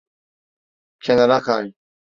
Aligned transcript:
Kenara 0.99 1.39
kay. 1.47 1.67